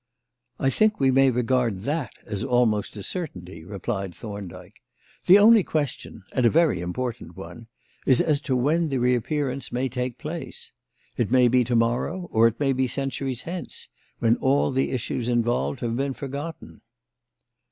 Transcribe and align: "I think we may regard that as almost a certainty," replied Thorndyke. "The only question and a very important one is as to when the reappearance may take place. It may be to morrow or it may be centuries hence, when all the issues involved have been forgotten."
"I 0.57 0.71
think 0.71 0.99
we 0.99 1.11
may 1.11 1.29
regard 1.29 1.81
that 1.81 2.13
as 2.25 2.43
almost 2.43 2.97
a 2.97 3.03
certainty," 3.03 3.63
replied 3.63 4.15
Thorndyke. 4.15 4.81
"The 5.27 5.37
only 5.37 5.61
question 5.61 6.23
and 6.33 6.43
a 6.43 6.49
very 6.49 6.81
important 6.81 7.37
one 7.37 7.67
is 8.07 8.19
as 8.19 8.41
to 8.49 8.55
when 8.55 8.89
the 8.89 8.97
reappearance 8.97 9.71
may 9.71 9.89
take 9.89 10.17
place. 10.17 10.71
It 11.17 11.29
may 11.29 11.47
be 11.47 11.63
to 11.65 11.75
morrow 11.75 12.27
or 12.31 12.47
it 12.47 12.59
may 12.59 12.73
be 12.73 12.87
centuries 12.87 13.43
hence, 13.43 13.89
when 14.17 14.37
all 14.37 14.71
the 14.71 14.89
issues 14.89 15.29
involved 15.29 15.81
have 15.81 15.95
been 15.95 16.15
forgotten." 16.15 16.81